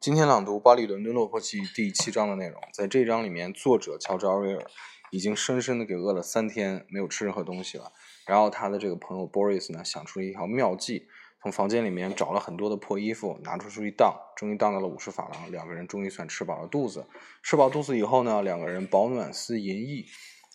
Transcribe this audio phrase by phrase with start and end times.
[0.00, 2.62] 今天朗读《巴黎伦敦落魄记》第七章的内容。
[2.72, 4.64] 在这章里面，作者乔治·奥威尔
[5.10, 7.90] 已经深深的给饿了三天，没有吃任何东西了。
[8.24, 11.08] 然后他的这个朋友 Boris 呢，想出了一条妙计，
[11.42, 15.50] 从房间里面找了很多的破衣服，拿出出去当，终于当到了五十法郎。
[15.50, 17.04] 两个人终于算吃饱了肚子。
[17.42, 20.06] 吃饱肚子以后呢，两个人饱暖思淫逸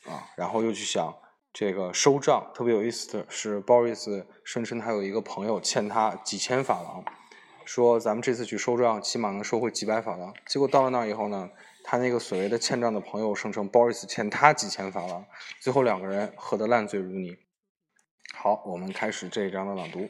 [0.10, 1.14] 啊，然后又去想
[1.52, 2.50] 这个收账。
[2.56, 7.04] 特别有意思的是，Boris 声称他有一个朋友欠他几千法郎。
[7.66, 10.34] 说咱们这次去收账，起码能收回几百法郎。
[10.46, 11.50] 结果到了那儿以后呢，
[11.84, 15.26] 他那个所谓的欠账的朋友声称 Boris 欠他几千法郎，
[15.60, 17.38] 最后两个人喝得烂醉如泥。
[18.34, 20.10] 好，我们开始这一章的朗读。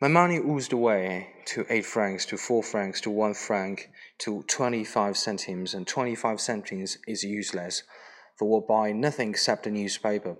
[0.00, 3.84] My money oozed away to eight francs, to four francs, to one franc,
[4.18, 7.82] to twenty-five centimes, and twenty-five centimes is useless,
[8.36, 10.38] for we'll buy nothing except a newspaper.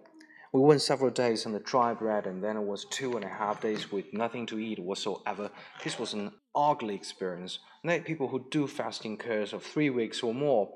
[0.53, 3.29] We went several days on the dry bread, and then it was two and a
[3.29, 5.51] half days with nothing to eat whatsoever.
[5.83, 7.59] This was an ugly experience.
[7.87, 10.75] Are people who do fasting cures of three weeks or more,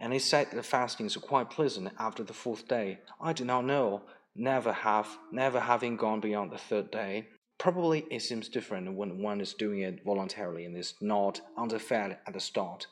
[0.00, 3.00] and they said the fastings are quite pleasant after the fourth day.
[3.20, 4.04] I do not know,
[4.34, 7.28] never have, never having gone beyond the third day.
[7.58, 12.32] Probably it seems different when one is doing it voluntarily and is not underfed at
[12.32, 12.86] the start.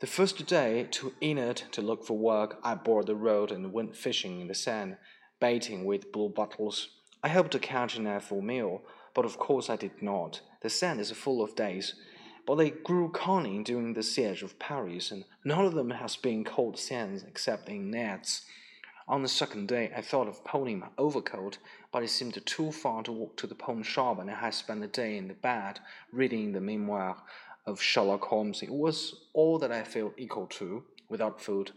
[0.00, 3.94] The first day, too inert to look for work, I bored the road and went
[3.94, 4.96] fishing in the Seine,
[5.40, 6.88] baiting with blue bottles.
[7.22, 8.80] I hoped to catch an apple meal,
[9.12, 10.40] but of course I did not.
[10.62, 11.96] The Seine is full of days,
[12.46, 16.44] but they grew cunning during the siege of Paris, and none of them has been
[16.44, 18.46] caught sands except in nets.
[19.06, 21.58] On the second day, I thought of pawning my overcoat,
[21.92, 24.80] but it seemed too far to walk to the pawn shop, and I had spent
[24.80, 27.18] the day in the bed reading the memoir
[27.66, 28.62] of Sherlock Holmes.
[28.62, 31.72] It was all that I felt equal to without food.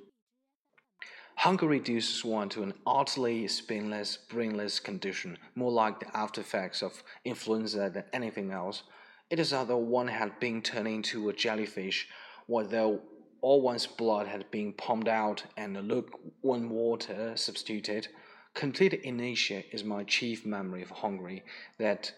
[1.35, 7.03] Hunger reduces one to an utterly spineless, brainless condition, more like the after effects of
[7.25, 8.83] influenza than anything else.
[9.29, 12.07] It is as though one had been turned into a jellyfish,
[12.47, 13.01] or though
[13.41, 18.07] all one's blood had been pumped out and lukewarm water substituted.
[18.53, 21.39] Complete inertia is my chief memory of hunger,
[21.77, 22.13] that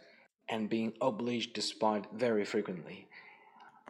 [0.49, 3.07] and being obliged despite very frequently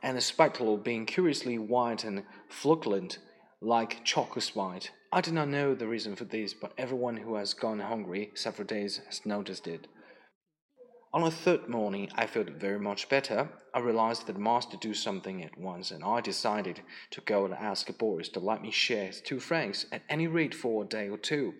[0.01, 3.17] and the spectacle being curiously white and flocculent,
[3.61, 4.91] like chalk white.
[5.11, 8.67] I do not know the reason for this, but everyone who has gone hungry several
[8.67, 9.87] days has noticed it.
[11.13, 13.47] On the third morning, I felt very much better.
[13.73, 16.81] I realized that I must do something at once, and I decided
[17.11, 20.53] to go and ask Boris to let me share his two francs at any rate
[20.53, 21.53] for a day or two.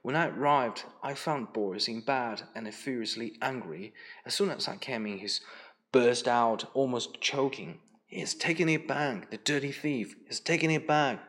[0.00, 3.92] When I arrived, I found Boris in bed and furiously angry.
[4.24, 5.40] As soon as I came in, his
[5.92, 7.80] burst out, almost choking.
[8.06, 10.14] He's taken it back, the dirty thief.
[10.28, 11.20] He's taken it back.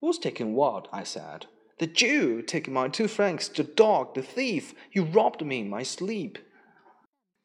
[0.00, 0.88] Who's taken what?
[0.92, 1.46] I said.
[1.78, 4.74] The Jew taking my two francs, the dog, the thief.
[4.92, 6.38] You robbed me in my sleep.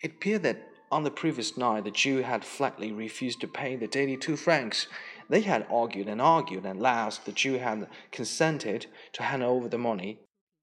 [0.01, 3.87] It appeared that on the previous night the Jew had flatly refused to pay the
[3.87, 4.87] daily two francs.
[5.29, 9.67] They had argued and argued, and at last the Jew had consented to hand over
[9.67, 10.19] the money.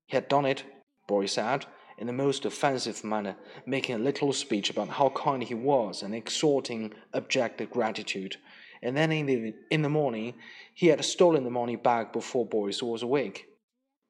[0.07, 0.65] He had done it,
[1.07, 1.67] Boris said,
[1.99, 6.15] in the most offensive manner, making a little speech about how kind he was and
[6.15, 8.37] exhorting abject gratitude.
[8.83, 10.35] And then in the, in the morning,
[10.75, 13.49] he had stolen the money back before Boris was awake.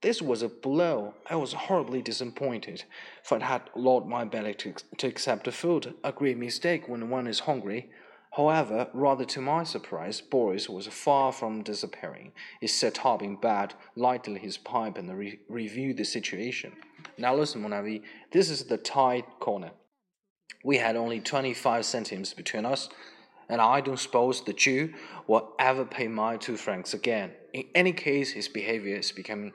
[0.02, 1.14] This was a blow.
[1.30, 2.84] I was horribly disappointed,
[3.22, 7.08] for I had lowered my belly to, to accept the food, a great mistake when
[7.08, 7.90] one is hungry.
[8.36, 12.32] However, rather to my surprise, Boris was far from disappearing.
[12.60, 16.74] He sat up in bed, lighted his pipe, and re reviewed the situation.
[17.16, 18.02] Now listen, mon ami,
[18.32, 19.70] this is the tight corner.
[20.62, 22.90] We had only 25 centimes between us,
[23.48, 24.92] and I don't suppose the Jew
[25.26, 27.32] will ever pay my two francs again.
[27.54, 29.52] In any case, his behavior is becoming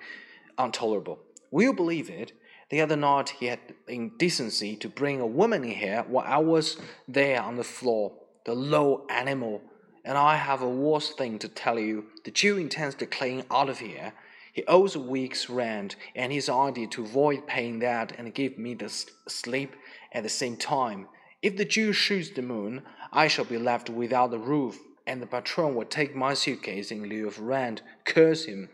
[0.58, 1.20] intolerable.
[1.52, 2.32] Will you believe it?
[2.72, 6.38] The other night he had the indecency to bring a woman in here while I
[6.38, 6.78] was
[7.08, 8.14] there on the floor.
[8.46, 9.62] The low animal.
[10.04, 12.06] And I have a worse thing to tell you.
[12.26, 14.14] The Jew intends to clean out of here.
[14.54, 18.74] He owes a week's rent, and his idea to avoid paying that and give me
[18.74, 18.90] the
[19.28, 19.76] sleep
[20.12, 21.08] at the same time.
[21.42, 22.82] If the Jew shoots the moon,
[23.14, 27.08] I shall be left without a roof, and the patron will take my suitcase in
[27.08, 27.82] lieu of rent.
[28.06, 28.70] Curse him.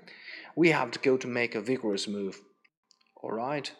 [0.55, 2.41] We have to go to make a vigorous move.
[3.21, 3.71] All right.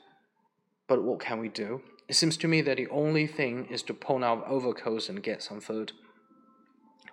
[0.88, 1.82] But what can we do?
[2.08, 5.44] It seems to me that the only thing is to pawn our overcoats and get
[5.44, 5.92] some food.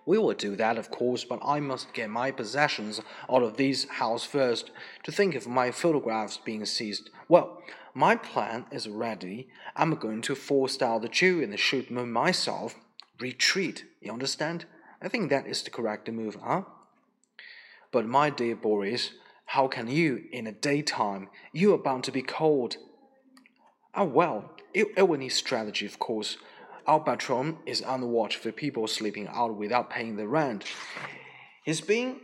[0.06, 3.00] We will do that, of course, but I must get my possessions
[3.31, 4.70] out of this house first.
[5.05, 7.11] To think of my photographs being seized.
[7.29, 7.62] Well,
[7.94, 9.49] my plan is ready.
[9.75, 12.75] I'm going to forestall the Jew and shoot him myself.
[13.19, 14.67] Retreat, you understand?
[15.00, 16.62] I think that is the correct move, huh?
[17.90, 19.12] But my dear Boris,
[19.47, 22.76] how can you, in the daytime, you are bound to be cold.
[23.96, 26.37] Ah, well, it, it will need strategy, of course.
[26.87, 30.64] Our patron is on the watch for people sleeping out without paying the rent.
[31.64, 32.17] He's been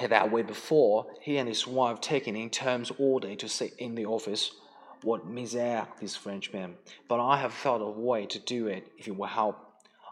[0.00, 3.94] that way before, he and his wife taking in turns all day to sit in
[3.94, 4.52] the office.
[5.02, 6.76] What misère, this Frenchman!
[7.08, 9.58] But I have thought of a way to do it if it will help.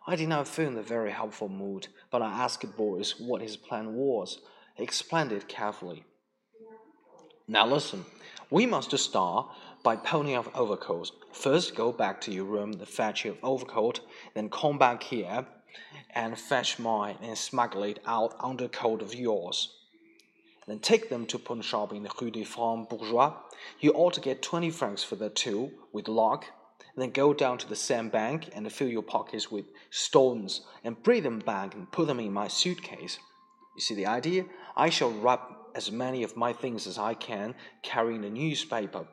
[0.06, 3.56] I did not feel in a very helpful mood, but I asked Boris what his
[3.56, 4.40] plan was.
[4.74, 6.04] He explained it carefully.
[7.48, 8.04] Now listen,
[8.50, 9.48] we must start
[9.82, 11.12] by pulling off overcoats.
[11.32, 14.00] First, go back to your room and fetch your overcoat,
[14.34, 15.46] then come back here
[16.14, 19.76] and fetch mine and smuggle it out under coat of yours.
[20.66, 23.34] Then take them to pawn shop in the Rue des Francs Bourgeois.
[23.80, 26.44] You ought to get twenty francs for the two, with lock.
[26.96, 31.22] Then go down to the same bank and fill your pockets with stones and bring
[31.22, 33.18] them back and put them in my suitcase.
[33.74, 34.44] You see the idea?
[34.76, 39.06] I shall wrap as many of my things as I can, carrying a newspaper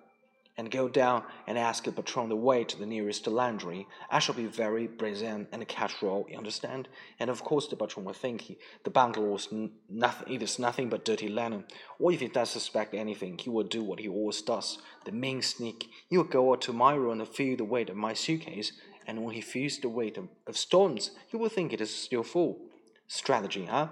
[0.57, 3.87] and go down and ask the patron the way to the nearest laundry.
[4.09, 6.87] I shall be very brazen and casual, you understand?
[7.19, 9.49] And of course, the patron will think he, the bundle was
[9.87, 11.65] nothing, it is nothing but dirty linen.
[11.99, 15.41] Or if he does suspect anything, he will do what he always does the mean
[15.41, 15.89] sneak.
[16.09, 18.73] He will go out to my room and feel the weight of my suitcase,
[19.07, 22.23] and when he feels the weight of, of stones, he will think it is still
[22.23, 22.59] full.
[23.07, 23.87] Strategy, huh?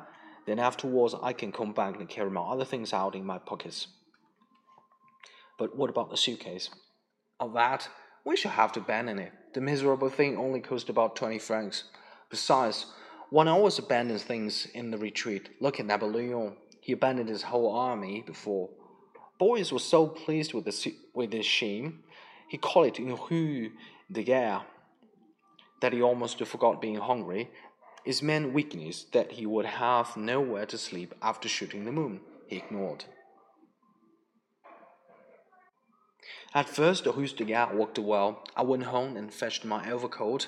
[0.46, 3.88] Then afterwards, I can come back and carry my other things out in my pockets.
[5.58, 6.70] But what about the suitcase?
[7.40, 7.90] Of that,
[8.26, 9.32] we shall have to abandon it.
[9.54, 11.84] The miserable thing only cost about 20 francs.
[12.30, 12.88] Besides,
[13.30, 15.50] one always abandons things in the retreat.
[15.62, 16.58] Look at Napoleon.
[16.82, 18.70] He abandoned his whole army before.
[19.38, 22.04] Boris was so pleased with the with this shame,
[22.48, 23.72] he called it une rue
[24.12, 24.64] de guerre,
[25.82, 27.50] that he almost forgot being hungry.
[28.04, 32.58] His main weakness that he would have nowhere to sleep after shooting the moon, he
[32.58, 33.06] ignored.
[36.56, 38.42] At first, the Guerre worked well.
[38.56, 40.48] I went home and fetched my overcoat.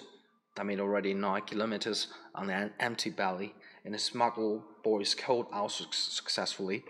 [0.58, 5.70] I made already nine kilometers on an empty belly, and a smuggled boy's coat out
[5.70, 6.86] successfully.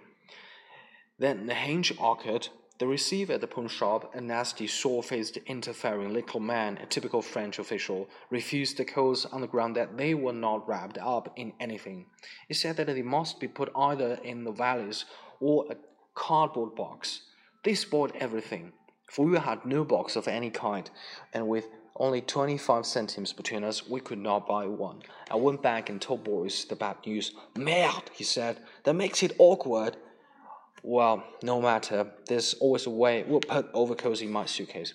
[1.17, 2.49] Then the hinge occurred.
[2.77, 7.57] The receiver at the pawn shop, a nasty, sore-faced, interfering little man, a typical French
[7.57, 12.05] official, refused the coats on the ground that they were not wrapped up in anything.
[12.47, 15.05] He said that they must be put either in the valise
[15.39, 15.75] or a
[16.13, 17.21] cardboard box.
[17.63, 18.73] They spoiled everything
[19.07, 20.89] for we had no box of any kind,
[21.33, 25.01] and with only 25 centimes between us, we could not buy one.
[25.31, 27.31] I went back and told Boris the bad news.
[27.55, 29.97] Merde, he said, that makes it awkward.
[30.83, 33.23] Well, no matter, there's always a way.
[33.27, 34.93] We'll put overcoats in my suitcase.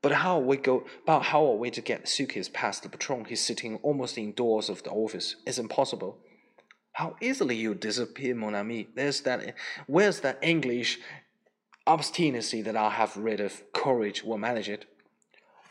[0.00, 0.84] But how we go?
[1.04, 3.24] But how are we to get the suitcase past the patron?
[3.24, 5.34] He's sitting almost indoors of the office.
[5.44, 6.18] It's impossible.
[6.92, 8.88] How easily you disappear, mon ami.
[8.94, 9.54] There's that.
[9.88, 11.00] Where's that English
[11.88, 14.84] obstinacy that I have rid of, courage will manage it.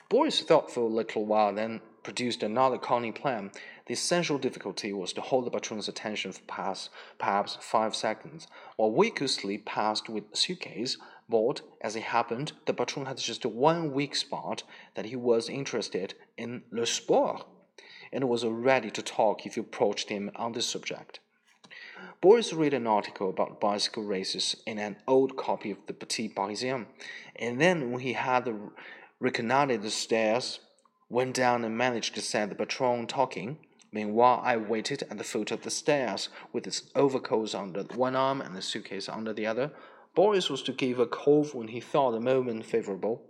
[0.09, 3.51] Boris thought for a little while, then produced another cunning plan.
[3.85, 8.47] The essential difficulty was to hold the patron's attention for past, perhaps five seconds,
[8.77, 10.97] while we could sleep past with suitcase.
[11.29, 14.63] But, as it happened, the patron had just one weak spot
[14.95, 17.45] that he was interested in le sport,
[18.11, 21.19] and was ready to talk if you approached him on this subject.
[22.21, 26.87] Boris read an article about bicycle races in an old copy of the Petit Parisien,
[27.35, 28.51] and then when he had
[29.19, 30.59] reconnoitered the stairs,
[31.09, 33.57] went down and managed to set the patron talking.
[33.91, 38.41] Meanwhile, I waited at the foot of the stairs with his overcoats under one arm
[38.41, 39.71] and the suitcase under the other.
[40.13, 43.23] Boris was to give a call when he thought the moment favorable.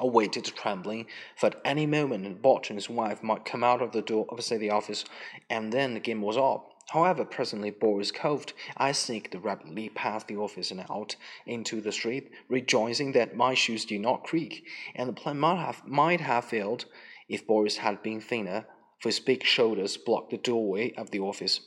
[0.00, 3.92] I waited trembling, for at any moment Bot and his wife might come out of
[3.92, 5.04] the door opposite the office,
[5.50, 6.70] and then the game was up.
[6.90, 8.54] However, presently Boris coughed.
[8.76, 13.84] I sneaked rapidly past the office and out into the street, rejoicing that my shoes
[13.84, 16.86] did not creak, and the plan might have, might have failed
[17.28, 18.66] if Boris had been thinner,
[19.00, 21.60] for his big shoulders blocked the doorway of the office.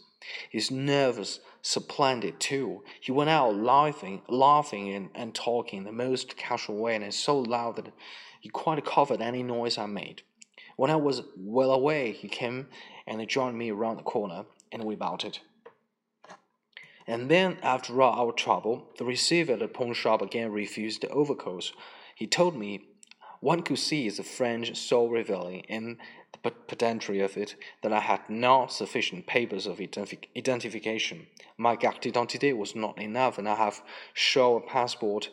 [0.50, 2.84] His nerves supplanted too.
[3.00, 7.38] He went out laughing, laughing and, and talking in the most casual way, and so
[7.38, 7.94] loud that
[8.40, 10.24] he quite covered any noise I made.
[10.75, 12.68] When I was well away, he came
[13.08, 15.40] and joined me around the corner and we it.
[17.08, 21.10] And then, after all our trouble, the receiver at the pawn shop again refused the
[21.10, 21.74] overcoats.
[22.16, 22.86] He told me
[23.42, 25.98] one could see the French so reveling in
[26.44, 31.28] the pedantry of it that I had not sufficient papers of identification.
[31.58, 33.82] My carte d'identité was not enough, and I have
[34.13, 35.30] show a passport.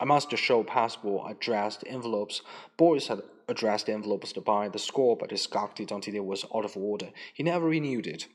[0.00, 2.42] I must show passport, addressed envelopes.
[2.76, 5.46] Boris had addressed envelopes to buy the score, but his
[5.90, 7.10] until it was out of order.
[7.32, 8.26] He never renewed it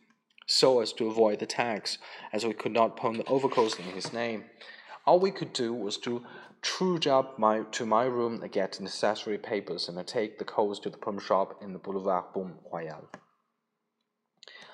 [0.49, 1.99] so as to avoid the tax,
[2.33, 4.45] as we could not pawn the overcoats in his name.
[5.05, 6.23] All we could do was to
[6.61, 10.79] trudge up my, to my room and get the necessary papers and take the coats
[10.79, 13.07] to the pawn shop in the Boulevard Port Royal.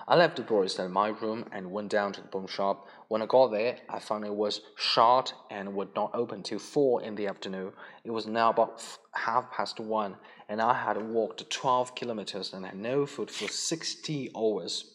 [0.08, 2.88] I left the Boris at my room and went down to the pawn shop.
[3.08, 7.04] When I got there, I found it was shut and would not open till four
[7.04, 7.74] in the afternoon.
[8.04, 8.84] It was now about
[9.14, 10.16] half past one,
[10.50, 14.92] and I had walked twelve kilometers and had no food for sixty hours.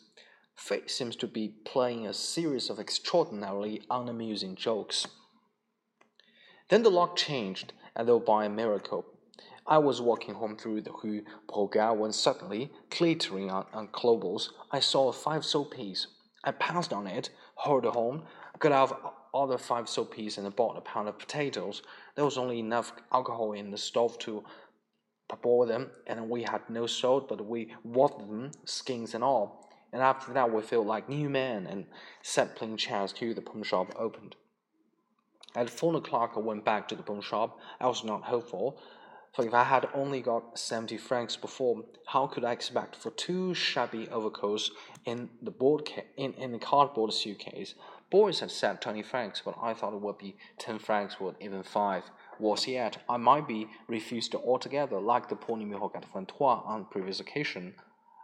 [0.56, 5.06] Fate seems to be playing a series of extraordinarily unamusing jokes.
[6.68, 9.04] Then the lock changed, as though by a miracle.
[9.66, 14.80] I was walking home through the Rue Broca when suddenly, glittering on, on cobbles, I
[14.80, 16.08] saw a five sou piece.
[16.42, 18.22] I pounced on it, home,
[18.58, 21.82] got out other five sou pieces, and bought a pound of potatoes.
[22.14, 24.44] There was only enough alcohol in the stove to
[25.42, 29.68] boil them, and we had no salt, but we watered them, skins and all.
[29.92, 31.86] And after that, we felt like new men and
[32.22, 34.36] sat playing chess till the pawn shop opened.
[35.54, 37.58] At four o'clock, I went back to the pawn shop.
[37.80, 38.80] I was not hopeful.
[39.32, 43.54] For if I had only got seventy francs before, how could I expect for two
[43.54, 44.72] shabby overcoats
[45.04, 47.74] in the board in, in the cardboard suitcase?
[48.10, 51.62] Boris had said twenty francs, but I thought it would be ten francs or even
[51.62, 52.10] five.
[52.40, 57.76] Worse yet, I might be refused altogether, like the poor numéro 83 on previous occasion.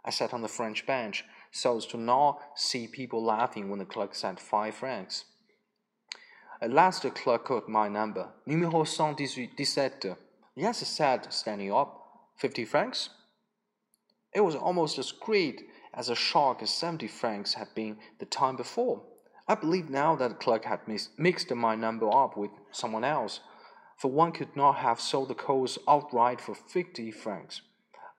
[0.03, 3.85] I sat on the French bench so as to not see people laughing when the
[3.85, 5.23] clerk said five francs.
[6.61, 10.17] At last the clerk called my number, numéro 117.
[10.57, 12.03] Yes, he said, standing up.
[12.35, 13.11] Fifty francs?
[14.33, 15.61] It was almost as great
[15.93, 19.03] as a shock as seventy francs had been the time before.
[19.47, 20.79] I believe now that the clerk had
[21.15, 23.39] mixed my number up with someone else,
[23.99, 27.61] for one could not have sold the coals outright for fifty francs.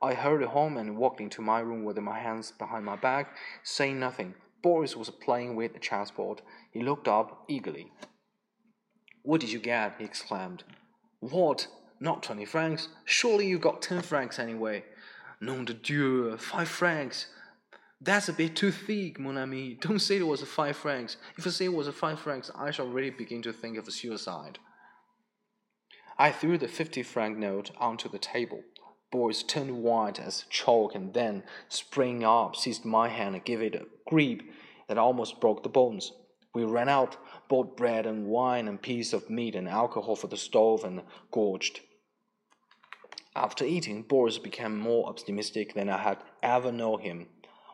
[0.01, 3.99] I hurried home and walked into my room with my hands behind my back, saying
[3.99, 4.35] nothing.
[4.63, 6.43] Boris was playing with the chessboard.
[6.71, 7.91] He looked up eagerly.
[9.25, 9.97] What did you get?
[9.99, 10.63] he exclaimed.
[11.19, 11.67] What?
[12.01, 12.89] Not twenty francs.
[13.05, 14.85] Surely you got ten francs anyway.
[15.41, 17.27] Nom de Dieu, five francs.
[18.01, 19.75] That's a bit too thick, mon ami.
[19.81, 21.17] Don't say it was five francs.
[21.37, 24.61] If I say it was five francs, I shall really begin to think of suicide.
[26.17, 28.63] I threw the fifty franc note onto the table.
[29.11, 33.75] Boris turned white as chalk and then, springing up, seized my hand and gave it
[33.75, 34.43] a grip
[34.89, 36.13] that almost broke the bones.
[36.55, 37.17] We ran out,
[37.49, 41.81] bought bread and wine and piece of meat and alcohol for the stove, and gorged.
[43.41, 47.29] After eating, Boris became more optimistic than I had ever known him.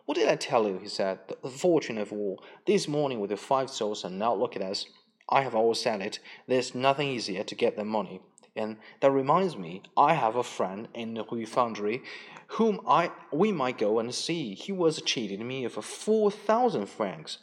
[0.04, 0.78] What did I tell you?
[0.78, 1.20] he said.
[1.42, 2.36] The fortune of war.
[2.66, 4.84] This morning with the five souls, and now look at us.
[5.30, 6.18] I have always said it.
[6.46, 8.20] There's nothing easier to get than money.
[8.54, 12.02] And that reminds me, I have a friend in the Rue Fondary
[12.48, 14.54] whom I we might go and see.
[14.54, 17.38] He was cheating me of four thousand francs.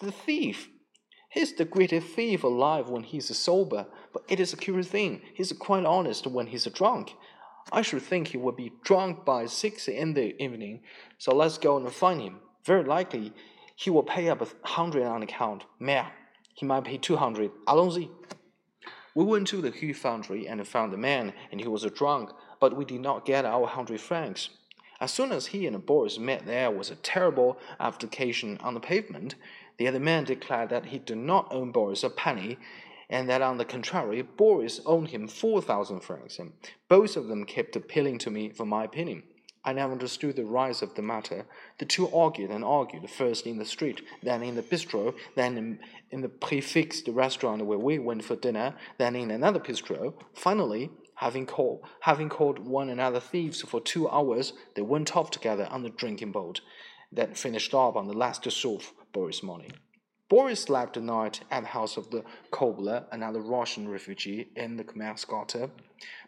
[0.00, 0.68] The thief.
[1.30, 5.20] He's the greatest thief alive when he's sober, but it is a curious thing.
[5.34, 7.14] He's quite honest when he's drunk.
[7.72, 10.82] I should think he would be drunk by six in the evening,
[11.18, 12.40] so let's go and find him.
[12.64, 13.32] Very likely
[13.74, 15.64] he will pay up a hundred on account.
[15.78, 16.12] Mare,
[16.54, 17.50] he might pay two hundred.
[17.66, 18.08] Allons-y.
[19.14, 22.30] We went to the Rue Fondary and found the man, and he was a drunk,
[22.60, 24.50] but we did not get our hundred francs.
[25.00, 29.34] As soon as he and Boris met, there was a terrible altercation on the pavement.
[29.78, 32.56] The other man declared that he did not owe Boris a penny,
[33.08, 36.52] and that on the contrary, Boris owed him four thousand francs, and
[36.88, 39.22] both of them kept appealing to me for my opinion.
[39.64, 41.44] I never understood the rise of the matter.
[41.78, 45.80] The two argued and argued, first in the street, then in the bistro, then in,
[46.12, 50.14] in the prix fixe restaurant where we went for dinner, then in another bistro.
[50.34, 55.66] Finally, having called, having called one another thieves for two hours, they went off together
[55.68, 56.60] on the drinking boat,
[57.10, 58.78] that finished off on the last sou
[59.12, 59.70] Boris' money.
[60.28, 64.82] Boris slept the night at the house of the cobbler, another Russian refugee in the
[64.82, 65.70] Commerce-Quarter.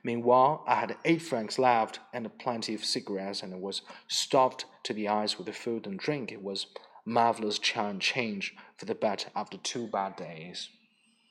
[0.04, 5.08] Meanwhile, I had eight francs left and plenty of cigarettes, and was stuffed to the
[5.08, 6.30] eyes with the food and drink.
[6.30, 6.68] It was
[7.04, 10.68] marvelous change for the better after two bad days.